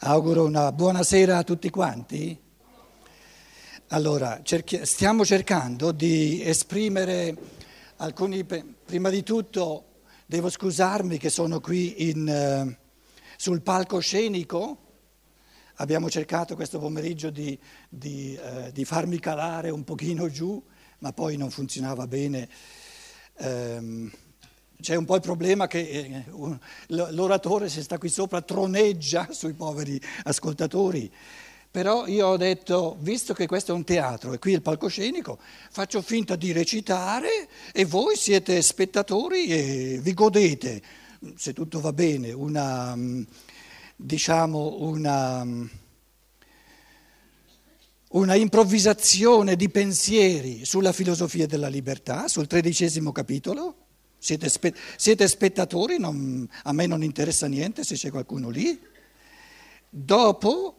[0.00, 2.38] Auguro una buona sera a tutti quanti.
[3.88, 7.34] Allora, cerchi- stiamo cercando di esprimere
[7.96, 8.44] alcuni...
[8.44, 12.78] Prima di tutto devo scusarmi che sono qui in, eh,
[13.38, 14.76] sul palcoscenico.
[15.76, 17.58] Abbiamo cercato questo pomeriggio di,
[17.88, 20.62] di, eh, di, farmi calare un pochino giù,
[20.98, 22.48] ma poi non funzionava bene.
[23.38, 24.12] Um,
[24.86, 26.22] c'è un po' il problema che eh,
[26.86, 31.10] l'oratore, se sta qui sopra, troneggia sui poveri ascoltatori.
[31.68, 35.40] Però io ho detto, visto che questo è un teatro e qui è il palcoscenico,
[35.72, 40.82] faccio finta di recitare e voi siete spettatori e vi godete,
[41.34, 42.96] se tutto va bene, una,
[43.96, 45.44] diciamo, una,
[48.10, 53.85] una improvvisazione di pensieri sulla filosofia della libertà, sul tredicesimo capitolo
[54.26, 58.76] siete, spe- siete spettatori, non, a me non interessa niente se c'è qualcuno lì.
[59.88, 60.76] Dopo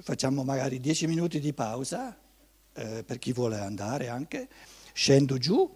[0.00, 2.18] facciamo magari dieci minuti di pausa,
[2.72, 4.48] eh, per chi vuole andare anche,
[4.94, 5.70] scendo giù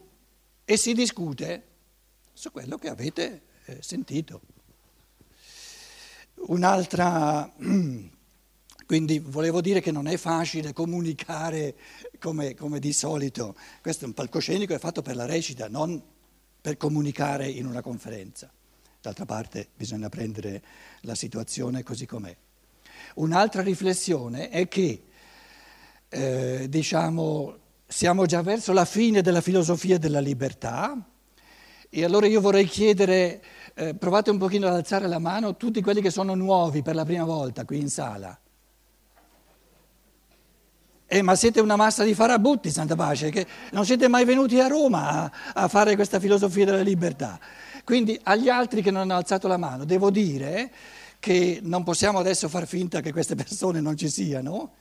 [0.65, 1.65] e si discute
[2.33, 4.41] su quello che avete eh, sentito.
[6.47, 7.53] Un'altra,
[8.87, 11.77] quindi volevo dire che non è facile comunicare
[12.19, 16.19] come, come di solito, questo è un palcoscenico, è fatto per la recita, non
[16.61, 18.51] per comunicare in una conferenza.
[19.01, 20.63] D'altra parte bisogna prendere
[21.03, 22.37] la situazione così com'è.
[23.15, 25.03] Un'altra riflessione è che,
[26.09, 30.97] eh, diciamo, siamo già verso la fine della filosofia della libertà
[31.89, 33.43] e allora io vorrei chiedere,
[33.75, 37.05] eh, provate un pochino ad alzare la mano, tutti quelli che sono nuovi per la
[37.05, 38.39] prima volta qui in sala.
[41.13, 44.69] Eh, ma siete una massa di farabutti, Santa Pace, che non siete mai venuti a
[44.69, 47.37] Roma a, a, fare questa filosofia della libertà.
[47.83, 50.71] Quindi agli altri che non hanno alzato la mano devo dire
[51.19, 54.75] che non possiamo adesso far finta che queste persone non ci siano,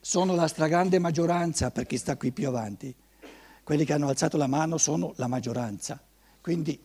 [0.00, 2.92] sono la stragrande maggioranza per chi sta qui più avanti.
[3.62, 6.02] Quelli che hanno alzato la mano sono la maggioranza.
[6.40, 6.76] Quindi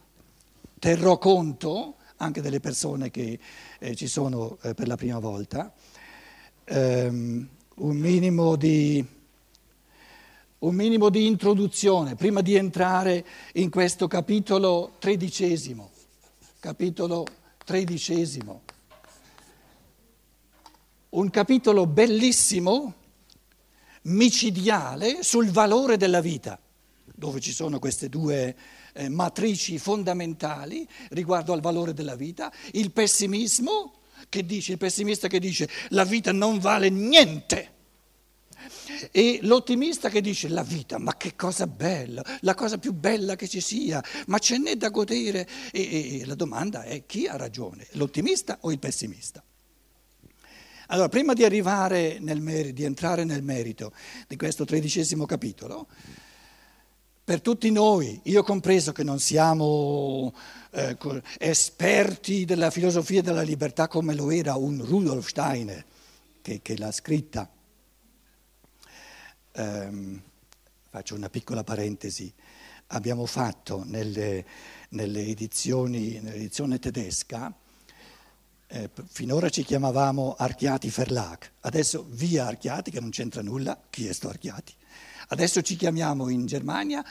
[0.77, 3.39] terrò conto anche delle persone che
[3.79, 5.73] eh, ci sono eh, per la prima volta.
[6.67, 9.05] Um, un minimo di,
[10.59, 15.91] un minimo di introduzione prima di entrare in questo capitolo tredicesimo.
[16.59, 17.25] Capitolo
[17.65, 18.61] tredicesimo.
[21.09, 22.93] Un capitolo bellissimo,
[24.03, 26.57] micidiale, sul valore della vita,
[27.13, 28.55] dove ci sono queste due
[28.93, 33.99] eh, matrici fondamentali riguardo al valore della vita, il pessimismo
[34.29, 37.73] che dice, il pessimista che dice la vita non vale niente.
[39.11, 43.47] E l'ottimista che dice la vita, ma che cosa bella, la cosa più bella che
[43.47, 45.47] ci sia, ma ce n'è da godere.
[45.71, 49.43] E, e la domanda è chi ha ragione, l'ottimista o il pessimista?
[50.87, 53.91] Allora, prima di arrivare nel merito, di entrare nel merito
[54.27, 55.87] di questo tredicesimo capitolo,
[57.25, 60.31] per tutti noi, io compreso che non siamo
[60.69, 60.95] eh,
[61.39, 65.83] esperti della filosofia della libertà come lo era un Rudolf Steiner
[66.43, 67.49] che, che l'ha scritta,
[69.53, 70.21] ehm,
[70.87, 72.31] faccio una piccola parentesi,
[72.89, 74.45] abbiamo fatto nelle,
[74.89, 77.51] nelle edizioni, nell'edizione tedesca,
[78.67, 84.13] eh, finora ci chiamavamo Archiati Verlag, adesso via Archiati che non c'entra nulla, chi è
[84.13, 84.73] sto Archiati?
[85.27, 87.03] Adesso ci chiamiamo in Germania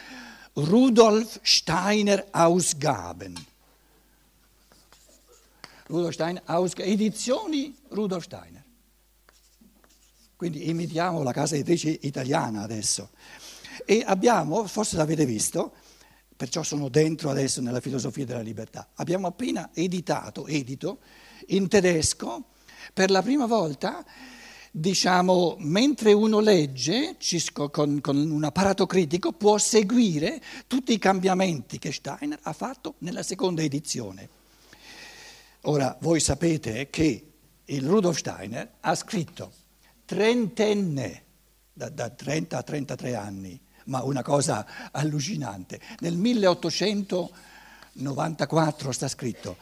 [0.54, 3.34] Rudolf Steiner Ausgaben.
[5.86, 8.62] Rudolf Steiner Ausgaben, edizioni Rudolf Steiner.
[10.36, 13.10] Quindi imitiamo la casa editrice italiana adesso.
[13.84, 15.75] E abbiamo, forse l'avete visto,
[16.36, 20.98] perciò sono dentro adesso nella filosofia della libertà, abbiamo appena editato, edito,
[21.48, 22.50] in tedesco,
[22.92, 24.04] per la prima volta
[24.77, 27.15] diciamo, mentre uno legge
[27.53, 33.23] con, con, un apparato critico può seguire tutti i cambiamenti che Steiner ha fatto nella
[33.23, 34.29] seconda edizione.
[35.62, 37.31] Ora, voi sapete che
[37.65, 39.53] il Rudolf Steiner ha scritto
[40.05, 41.23] trentenne,
[41.73, 49.56] da, da 30 a 33 anni, ma una cosa allucinante, nel 1894 sta scritto,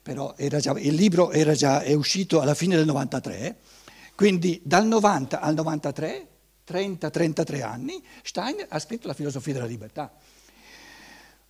[0.00, 3.74] però già, il libro già, è uscito alla fine del 93
[4.16, 6.28] quindi dal 90 al 93,
[6.66, 10.10] 30-33 anni, Steiner ha scritto la filosofia della libertà.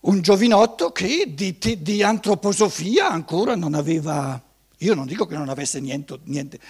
[0.01, 4.43] Un giovinotto che di, di antroposofia ancora non aveva,
[4.79, 6.61] io non dico che non avesse, niente, niente,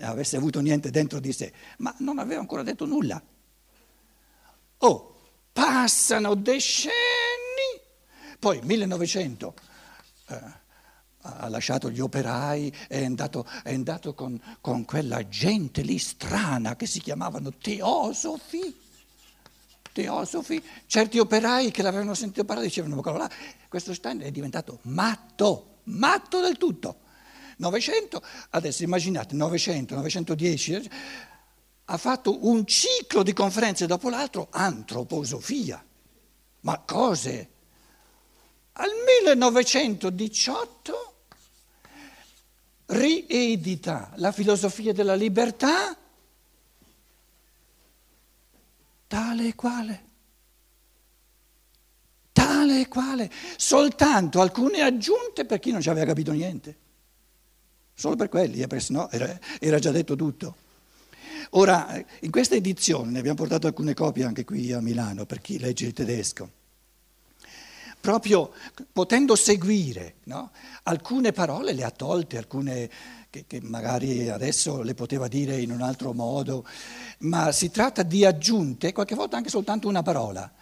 [0.00, 3.22] avesse avuto niente dentro di sé, ma non aveva ancora detto nulla.
[4.78, 5.14] Oh,
[5.52, 6.92] passano decenni,
[8.38, 9.54] poi 1900.
[10.28, 10.60] Eh,
[11.22, 16.86] ha lasciato gli operai, è andato, è andato con, con, quella gente lì strana che
[16.86, 18.80] si chiamavano teosofi.
[19.92, 23.30] Teosofi, certi operai che l'avevano sentito parlare dicevano, ma là,
[23.68, 27.00] questo Stein è diventato matto, matto del tutto.
[27.58, 30.90] 900, adesso immaginate, 900, 910,
[31.84, 35.84] ha fatto un ciclo di conferenze dopo l'altro, antroposofia.
[36.60, 37.50] Ma cose?
[38.72, 38.88] Al
[39.20, 41.11] 1918
[42.92, 45.96] riedita la filosofia della libertà
[49.06, 50.02] tale e quale.
[52.32, 53.30] Tale e quale.
[53.56, 56.76] Soltanto alcune aggiunte per chi non ci aveva capito niente.
[57.94, 60.56] Solo per quelli, eh, perché sennò era, era già detto tutto.
[61.50, 65.58] Ora, in questa edizione, ne abbiamo portato alcune copie anche qui a Milano per chi
[65.58, 66.50] legge il tedesco,
[68.02, 68.50] proprio
[68.92, 70.50] potendo seguire no?
[70.82, 72.90] alcune parole le ha tolte, alcune
[73.30, 76.66] che, che, magari adesso le poteva dire in un altro modo,
[77.20, 80.52] ma si tratta di aggiunte, qualche volta anche soltanto una parola.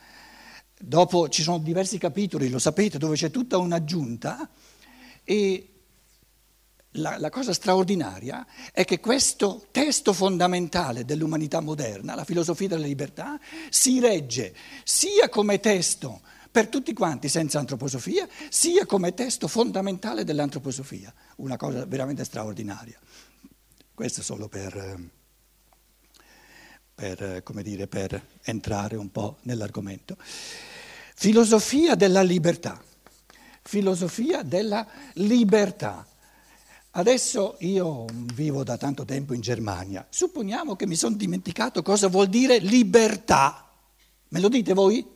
[0.78, 4.48] Dopo ci sono diversi capitoli, lo sapete, dove c'è tutta un'aggiunta
[5.24, 5.68] e
[6.92, 13.40] la, la, cosa straordinaria è che questo testo fondamentale dell'umanità moderna, la filosofia della libertà,
[13.70, 14.54] si regge
[14.84, 16.20] sia come testo
[16.50, 22.98] per tutti quanti senza antroposofia, sia come testo fondamentale dell'antroposofia, una cosa veramente straordinaria.
[23.94, 25.10] Questo solo per,
[26.94, 30.16] per, dire, per entrare un po' nell'argomento.
[31.14, 32.82] Filosofia della libertà.
[33.62, 36.06] Filosofia della libertà.
[36.92, 42.26] Adesso io vivo da tanto tempo in Germania, supponiamo che mi sono dimenticato cosa vuol
[42.26, 43.70] dire libertà.
[44.28, 45.06] Me lo dite voi?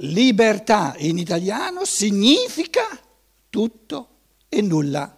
[0.00, 2.82] Libertà in italiano significa
[3.48, 4.08] tutto
[4.48, 5.12] e nulla.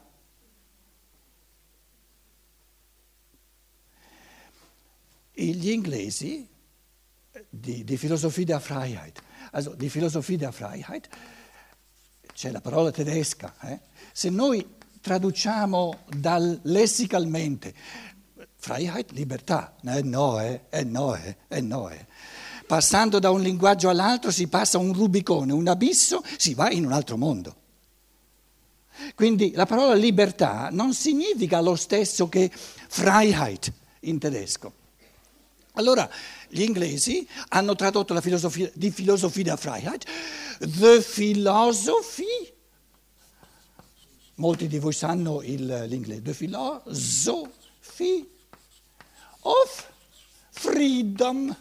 [5.32, 6.48] Gli inglesi
[7.48, 9.20] di, di Philosophie der Freiheit,
[9.52, 11.08] also di Philosophie der Freiheit,
[12.32, 13.80] c'è la parola tedesca, eh?
[14.12, 17.74] se noi traduciamo dal, lessicalmente
[18.56, 22.06] Freiheit, libertà, eh no, eh, eh no, eh, eh no, eh.
[22.68, 26.92] Passando da un linguaggio all'altro si passa un rubicone, un abisso, si va in un
[26.92, 27.56] altro mondo.
[29.14, 34.74] Quindi la parola libertà non significa lo stesso che Freiheit in tedesco.
[35.72, 36.10] Allora
[36.48, 40.04] gli inglesi hanno tradotto la filosofia di filosofia della Freiheit,
[40.58, 42.52] the philosophy,
[44.34, 48.28] molti di voi sanno il, l'inglese, the philosophy
[49.40, 49.90] of
[50.50, 51.56] freedom.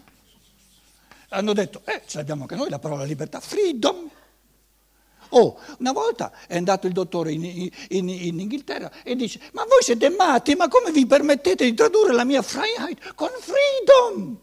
[1.29, 4.09] Hanno detto, eh, ce l'abbiamo anche noi la parola libertà, freedom.
[5.29, 9.81] Oh, una volta è andato il dottore in, in, in, Inghilterra e dice, ma voi
[9.81, 14.39] siete matti, ma come vi permettete di tradurre la mia Freiheit con freedom?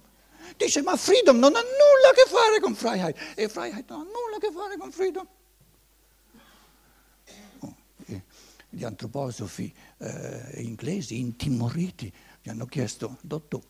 [0.57, 4.03] Dice, ma freedom non ha nulla a che fare con Freiheit e Freiheit non ha
[4.03, 5.27] nulla a che fare con freedom.
[7.61, 7.75] Oh,
[8.69, 13.65] gli antroposofi eh, inglesi, intimoriti, gli hanno chiesto, dottore,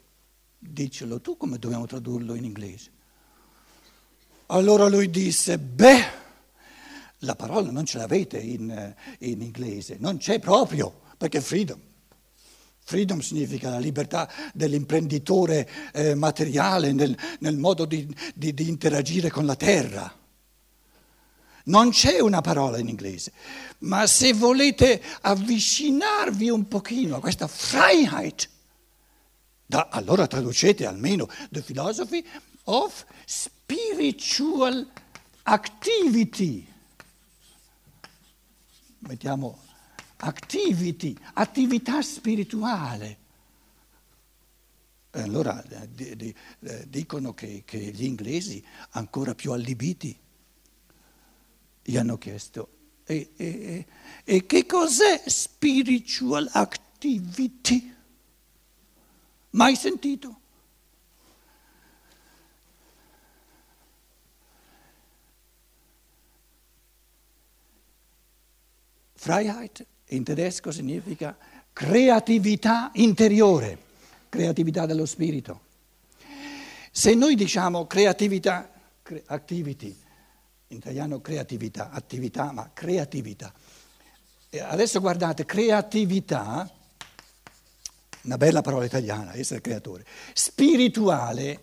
[0.59, 2.94] dicelo tu come dobbiamo tradurlo in inglese.
[4.47, 6.05] Allora lui disse, beh,
[7.21, 8.95] la parola non ce l'avete in, eh,
[9.31, 11.81] in inglese, non c'è proprio, perché freedom.
[12.87, 19.47] Freedom significa la libertà dell'imprenditore eh, materiale nel, nel modo di, di, di, interagire con
[19.47, 20.15] la terra.
[21.65, 23.33] Non c'è una parola in inglese,
[23.79, 28.51] ma se volete avvicinarvi un pochino a questa Freiheit,
[29.65, 32.23] da, allora traducete almeno the philosophy
[32.65, 34.87] of spiritual
[35.45, 36.67] activity.
[39.01, 39.59] Mettiamo
[40.19, 43.19] activity, attività spirituale.
[45.11, 50.19] E allora eh, di, di, eh, dicono che, che, gli inglesi, ancora più allibiti,
[51.83, 52.69] gli hanno chiesto,
[53.05, 53.87] e, e,
[54.25, 57.95] e che cos'è spiritual activity?
[59.51, 60.41] Mai sentito?
[69.25, 71.35] Freiheit in tedesco significa
[71.73, 73.79] creatività interiore,
[74.29, 75.61] creatività dello spirito.
[76.91, 78.71] Se noi diciamo creatività,
[79.25, 79.99] activity,
[80.67, 83.51] in italiano creatività, attività, ma creatività.
[84.51, 86.71] E adesso guardate, creatività
[88.25, 90.05] una bella parola italiana, essere creatore.
[90.35, 91.61] Spirituale,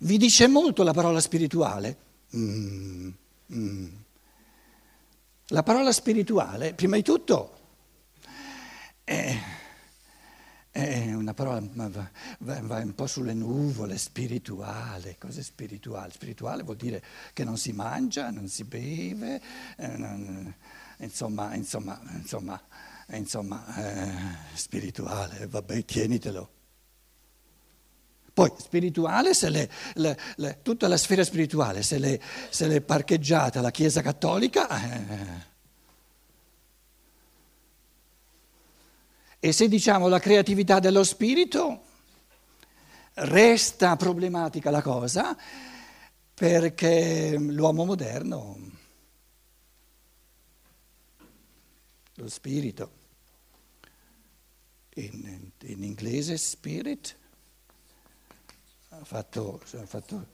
[0.00, 1.96] vi dice molto la parola spirituale?
[2.36, 3.08] Mm,
[3.54, 4.06] mm.
[5.50, 7.56] La parola spirituale, prima di tutto,
[9.02, 9.34] è,
[10.70, 15.16] è una parola, va, va, un po' sulle nuvole, spirituale.
[15.18, 16.12] Cos'è spirituale?
[16.12, 17.02] Spirituale vuol dire
[17.32, 19.40] che non si mangia, non si beve,
[19.78, 20.54] eh, non,
[20.98, 22.62] insomma, insomma, insomma,
[23.12, 24.12] insomma eh,
[24.52, 26.57] spirituale, vabbè, tienitelo.
[28.38, 32.16] Poi spirituale, se le, le, le, tutta la sfera spirituale, se l'è,
[32.50, 35.46] se l'è parcheggiata la Chiesa Cattolica, eh,
[39.40, 41.82] e se diciamo la creatività dello spirito,
[43.14, 45.36] resta problematica la cosa
[46.32, 48.56] perché l'uomo moderno,
[52.14, 52.92] lo spirito,
[54.94, 57.16] in, in inglese spirit,
[59.00, 60.26] ha fatto, ha fatto,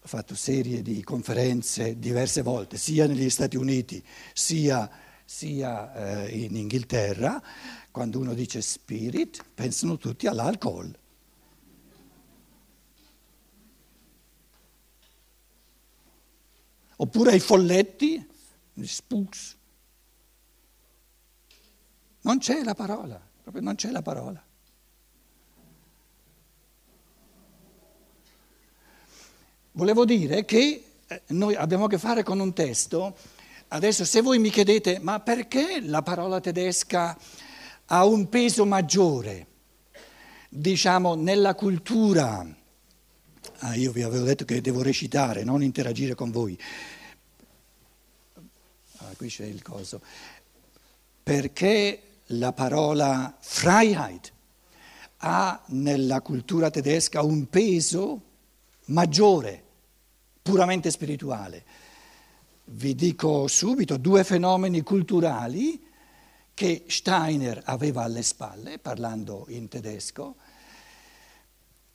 [0.00, 4.04] ha fatto serie di conferenze diverse volte, sia negli Stati Uniti
[4.34, 4.90] sia,
[5.24, 7.42] sia eh, in Inghilterra.
[7.90, 10.98] Quando uno dice spirit, pensano tutti all'alcol.
[16.96, 18.26] Oppure ai folletti,
[18.82, 19.56] spooks.
[22.22, 24.44] Non c'è la parola, proprio non c'è la parola.
[29.76, 33.16] Volevo dire che eh, noi abbiamo a che fare con un testo,
[33.68, 37.18] adesso se voi mi chiedete ma perché la parola tedesca
[37.86, 39.46] ha un peso maggiore,
[40.48, 42.46] diciamo, nella cultura,
[43.58, 46.56] ah, io vi avevo detto che devo recitare, non interagire con voi,
[48.98, 50.00] ah, qui c'è il coso,
[51.20, 54.32] perché la parola Freiheit
[55.16, 58.22] ha nella cultura tedesca un peso
[58.84, 59.62] maggiore
[60.44, 61.64] puramente spirituale.
[62.66, 65.82] Vi dico subito due fenomeni culturali
[66.52, 70.36] che Steiner aveva alle spalle, parlando in tedesco,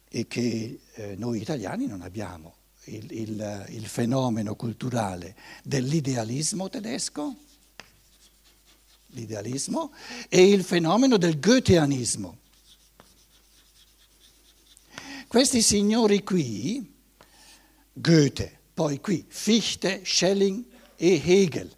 [0.10, 2.56] e che eh, noi italiani non abbiamo.
[2.86, 7.36] Il, il, il fenomeno culturale dell'idealismo tedesco,
[9.10, 9.94] l'idealismo,
[10.28, 12.38] e il fenomeno del goetheanismo.
[15.28, 16.98] Questi signori qui,
[18.02, 20.64] Goethe, poi qui Fichte, Schelling
[20.96, 21.70] e Hegel.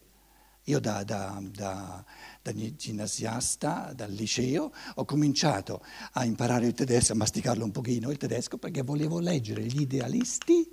[0.66, 2.06] Io da, da, da,
[2.44, 8.18] da ginnasiasta, dal liceo, ho cominciato a imparare il tedesco, a masticarlo un pochino il
[8.18, 10.70] tedesco, perché volevo leggere gli idealisti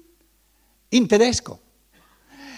[0.90, 1.62] in tedesco.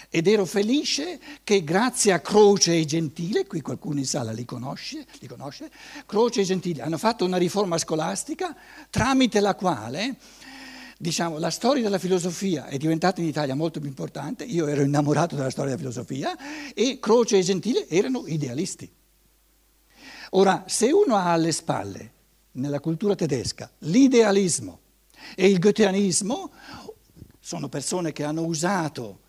[0.09, 5.05] Ed ero felice che grazie a Croce e Gentile, qui qualcuno in sala li conosce,
[5.19, 5.71] li conosce,
[6.05, 8.53] Croce e Gentile hanno fatto una riforma scolastica
[8.89, 10.17] tramite la quale
[11.01, 15.35] diciamo, la storia della filosofia è diventata in Italia molto più importante, io ero innamorato
[15.35, 16.37] della storia della filosofia
[16.75, 18.89] e Croce e Gentile erano idealisti.
[20.31, 22.13] Ora, se uno ha alle spalle,
[22.51, 24.79] nella cultura tedesca, l'idealismo
[25.35, 26.51] e il goetheanismo,
[27.39, 29.21] sono persone che hanno usato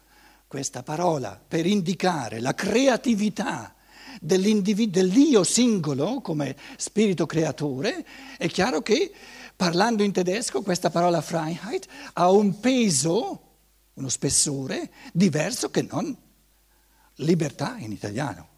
[0.46, 3.74] questa parola per indicare la creatività
[4.20, 9.10] dell'io singolo come spirito creatore, è chiaro che
[9.56, 13.42] Parlando in tedesco questa parola Freiheit ha un peso,
[13.94, 16.16] uno spessore diverso che non
[17.16, 18.48] libertà in italiano.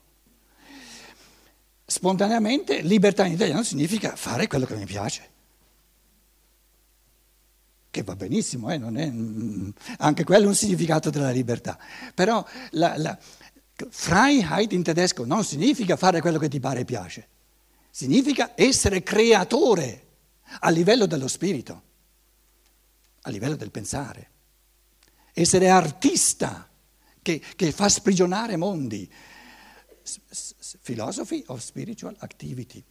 [1.87, 5.31] Spontaneamente libertà in italiano significa fare quello che mi piace.
[7.91, 8.77] Che va benissimo, eh?
[8.77, 11.79] è, mm, anche quello è un significato della libertà.
[12.15, 13.19] Però la, la
[13.89, 17.29] Freiheit in tedesco non significa fare quello che ti pare e piace,
[17.91, 20.04] significa essere creatore
[20.61, 21.83] a livello dello spirito,
[23.23, 24.31] a livello del pensare.
[25.33, 26.69] Essere artista
[27.23, 29.11] che, che fa sprigionare mondi.
[30.83, 32.85] Philosophy of Spiritual Activity.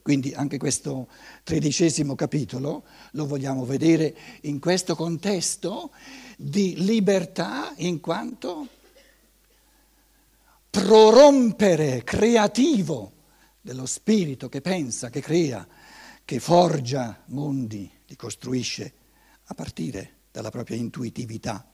[0.00, 1.08] Quindi anche questo
[1.42, 5.90] tredicesimo capitolo lo vogliamo vedere in questo contesto
[6.38, 8.68] di libertà in quanto
[10.70, 13.12] prorompere creativo
[13.60, 15.66] dello spirito che pensa, che crea,
[16.28, 18.92] che forgia mondi, li costruisce
[19.44, 21.66] a partire dalla propria intuitività.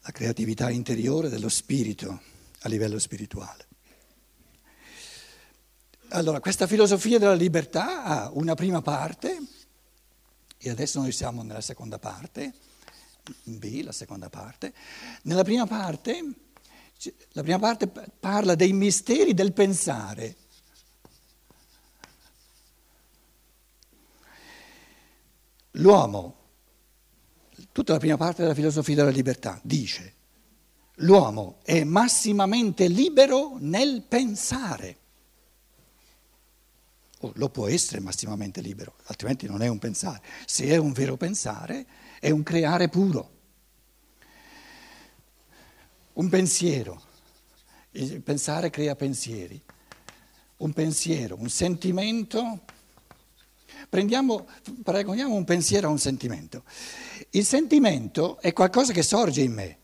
[0.00, 2.22] La creatività interiore dello spirito
[2.62, 3.68] a livello spirituale.
[6.08, 9.38] Allora, questa filosofia della libertà ha una prima parte,
[10.58, 12.52] e adesso noi siamo nella seconda parte,
[13.44, 14.74] in B, la seconda parte.
[15.22, 16.34] Nella prima parte
[17.34, 20.41] La prima parte parla dei misteri del pensare.
[25.72, 26.36] L'uomo,
[27.72, 30.20] tutta la prima parte della filosofia della libertà, dice
[30.96, 34.98] l'uomo è massimamente libero nel pensare.
[37.20, 40.20] Oh, lo può essere massimamente libero, altrimenti non è un pensare.
[40.44, 41.86] Se è un vero pensare,
[42.18, 43.30] è un creare puro.
[46.14, 47.00] Un pensiero.
[47.92, 49.62] Il pensare crea pensieri.
[50.58, 52.64] Un pensiero, un sentimento.
[53.88, 54.46] Prendiamo,
[54.82, 56.64] paragoniamo un pensiero a un sentimento.
[57.30, 59.76] Il sentimento è qualcosa che sorge in me.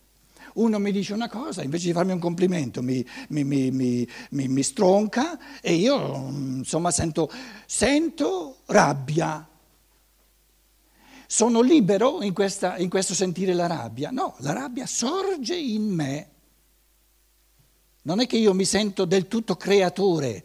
[0.54, 5.38] Uno mi dice una cosa, invece di farmi un complimento mi, mi, mi, mi stronca
[5.60, 7.30] e io insomma sento,
[7.66, 9.48] sento rabbia.
[11.26, 14.10] Sono libero in, questa, in questo sentire la rabbia?
[14.10, 16.30] No, la rabbia sorge in me.
[18.02, 20.42] Non è che io mi sento del tutto creatore.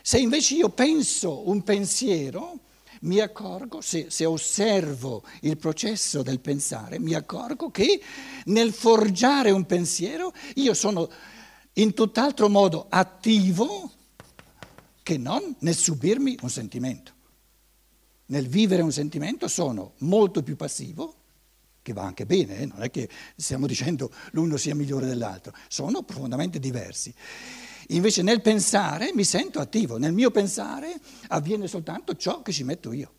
[0.00, 2.58] Se invece io penso un pensiero,
[3.02, 8.00] mi accorgo, se, se, osservo il processo del pensare, mi accorgo che
[8.46, 11.10] nel forgiare un pensiero io sono
[11.74, 13.90] in tutt'altro modo attivo
[15.02, 17.12] che non nel subirmi un sentimento.
[18.26, 21.14] Nel vivere un sentimento sono molto più passivo,
[21.82, 22.66] che va anche bene, eh?
[22.66, 27.12] non è che stiamo dicendo l'uno sia migliore dell'altro, sono profondamente diversi.
[27.88, 32.92] Invece nel pensare mi sento attivo, nel mio pensare avviene soltanto ciò che ci metto
[32.92, 33.12] io.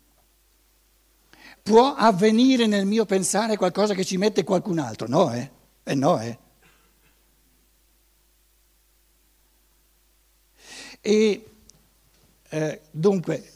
[1.62, 5.08] Può avvenire nel mio pensare qualcosa che ci mette qualcun altro?
[5.08, 5.50] No, eh?
[5.82, 6.38] Eh no, eh?
[11.00, 11.44] E
[12.48, 13.52] eh, dunque,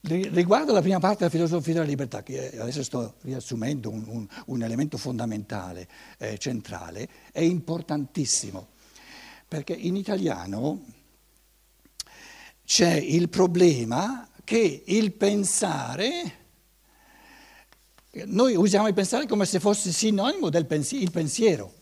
[0.00, 4.62] riguardo alla prima parte della filosofia della libertà, che adesso sto riassumendo un, un, un
[4.62, 5.88] elemento fondamentale,
[6.18, 8.68] eh, centrale, è importantissimo
[9.50, 10.84] perché in italiano
[12.64, 16.36] c'è il problema che il pensare,
[18.26, 21.74] noi usiamo il pensare come se fosse sinonimo del pensiero, il pensiero.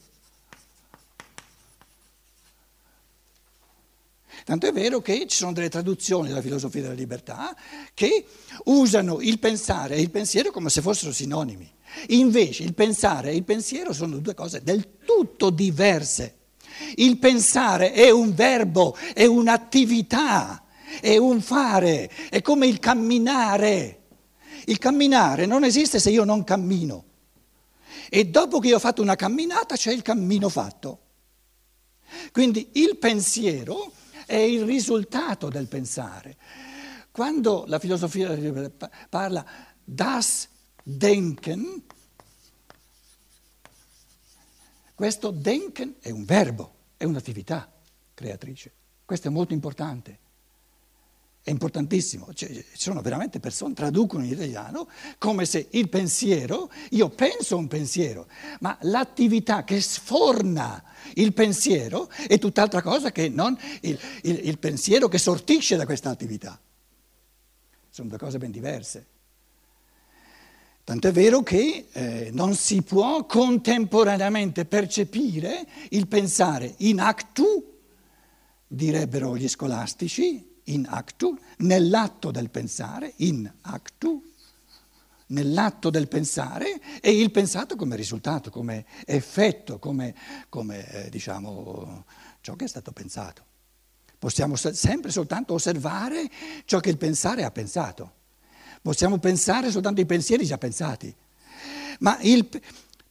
[4.45, 7.55] Tanto è vero che ci sono delle traduzioni della filosofia della libertà
[7.93, 8.25] che
[8.65, 11.71] usano il pensare e il pensiero come se fossero sinonimi.
[12.09, 16.38] Invece il pensare e il pensiero sono due cose del tutto diverse.
[16.97, 20.63] Il pensare è un verbo, è un'attività,
[21.01, 23.95] è un fare, è come il camminare.
[24.67, 27.05] Il camminare non esiste se io non cammino.
[28.11, 31.01] E dopo che io ho fatto una camminata c'è il cammino fatto.
[32.33, 33.93] Quindi il pensiero
[34.27, 36.37] è il risultato del pensare.
[37.11, 38.37] Quando la filosofia
[39.09, 39.45] parla
[39.85, 40.49] das
[40.83, 41.83] Denken,
[44.99, 47.73] questo Denken è un verbo, è un'attività
[48.15, 48.73] creatrice.
[49.05, 50.19] Questo è molto importante.
[51.41, 56.69] È importantissimo, cioè, ci sono veramente persone che traducono in italiano come se il pensiero,
[56.91, 58.27] io penso un pensiero,
[58.59, 60.83] ma l'attività che sforna
[61.15, 66.11] il pensiero è tutt'altra cosa che non il, il, il pensiero che sortisce da questa
[66.11, 66.61] attività.
[67.89, 69.07] Sono due cose ben diverse.
[70.89, 77.79] Tant'è vero che eh, non si può contemporaneamente percepire il pensare in actu,
[78.67, 84.33] direbbero gli scolastici, in actu, nell'atto del pensare, in actu,
[85.27, 90.15] nell'atto del pensare e il pensato come risultato, come effetto, come,
[90.49, 92.07] come eh, diciamo
[92.41, 93.45] ciò che è stato pensato.
[94.19, 96.31] Possiamo sempre soltanto osservare
[96.65, 98.17] ciò che il pensare ha pensato.
[98.81, 101.15] Possiamo pensare soltanto ai pensieri già pensati.
[102.01, 102.49] Ma il,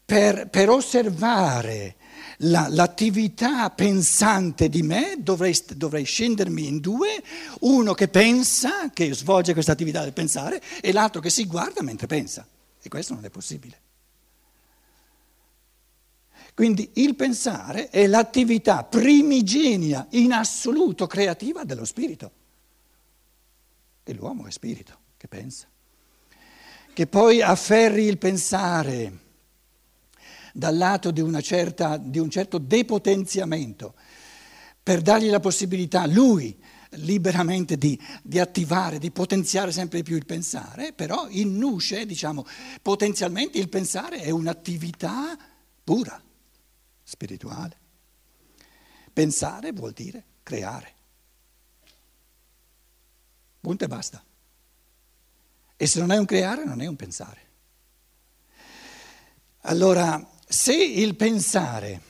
[0.05, 1.95] per, per, osservare
[2.37, 7.21] la, l'attività pensante di me dovrei, dovrei, scendermi in due,
[7.61, 12.07] uno che pensa, che svolge questa attività del pensare, e l'altro che si guarda mentre
[12.07, 12.47] pensa.
[12.81, 13.81] E questo non è possibile.
[16.53, 22.31] Quindi il pensare è l'attività primigenia, in assoluto creativa dello spirito.
[24.03, 25.67] E l'uomo è spirito che pensa,
[26.93, 29.25] che poi afferri il pensare
[30.53, 33.93] dal lato di, certa, di un certo depotenziamento
[34.81, 36.57] per dargli la possibilità, lui,
[36.91, 41.57] liberamente di, di, attivare, di potenziare sempre di più il pensare, però in
[42.05, 42.45] diciamo,
[42.81, 45.37] potenzialmente il pensare è un'attività
[45.83, 46.21] pura,
[47.03, 47.77] spirituale.
[49.11, 50.93] Pensare vuol dire creare.
[53.59, 54.23] Punto e basta.
[55.77, 57.45] E se non è un creare, non è un pensare.
[59.61, 62.01] Allora, se il pensare,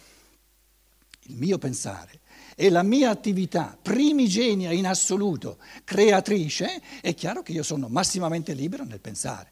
[1.23, 2.21] il mio pensare,
[2.55, 8.83] è la mia attività primigenia in assoluto, creatrice, è chiaro che io sono massimamente libero
[8.83, 9.51] nel pensare.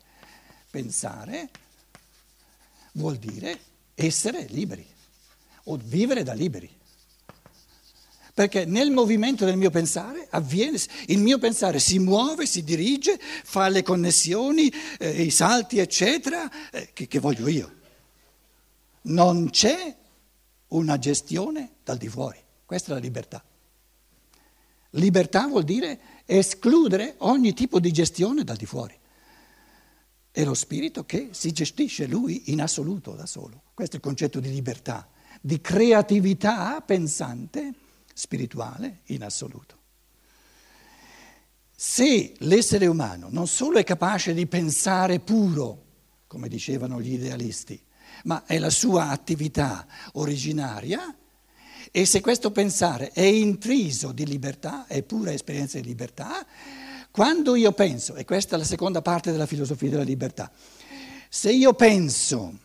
[0.72, 1.50] Pensare
[2.94, 3.60] vuol dire
[3.96, 4.86] essere liberi
[5.66, 6.70] o vivere da liberi.
[8.36, 13.70] Perché nel movimento del mio pensare avviene, il mio pensare si muove, si dirige, fa
[13.70, 14.70] le connessioni,
[15.00, 17.74] eh, i salti, eccetera, eh, che, che voglio io.
[19.04, 19.96] Non c'è
[20.68, 22.38] una gestione dal di fuori.
[22.66, 23.42] Questa è la libertà.
[24.90, 29.00] Libertà vuol dire escludere ogni tipo di gestione dal di fuori.
[30.30, 33.62] È lo spirito che si gestisce lui in assoluto da solo.
[33.74, 35.08] Questo è il concetto di libertà,
[35.40, 37.84] di creatività pensante
[38.16, 39.78] spirituale in assoluto.
[41.76, 45.84] Se l'essere umano non solo è capace di pensare puro,
[46.26, 47.80] come dicevano gli idealisti,
[48.24, 51.14] ma è la sua attività originaria,
[51.92, 56.46] e se questo pensare è intriso di libertà, è pura esperienza di libertà,
[57.12, 60.50] quando io penso, e questa è la seconda parte della filosofia della libertà,
[61.30, 62.60] se io penso